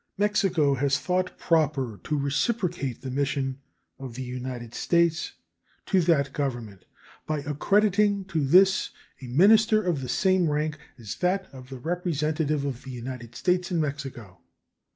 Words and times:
Mexico 0.17 0.73
has 0.73 0.97
thought 0.97 1.37
proper 1.37 1.99
to 2.03 2.17
reciprocate 2.17 3.01
the 3.03 3.11
mission 3.11 3.59
of 3.99 4.15
the 4.15 4.23
United 4.23 4.73
States 4.73 5.33
to 5.85 6.01
that 6.01 6.33
Government 6.33 6.85
by 7.27 7.41
accrediting 7.41 8.25
to 8.25 8.43
this 8.43 8.89
a 9.21 9.27
minister 9.27 9.83
of 9.83 10.01
the 10.01 10.09
same 10.09 10.49
rank 10.49 10.79
as 10.97 11.17
that 11.17 11.45
of 11.53 11.69
the 11.69 11.77
representative 11.77 12.65
of 12.65 12.83
the 12.83 12.89
United 12.89 13.35
States 13.35 13.69
in 13.69 13.79
Mexico. 13.79 14.39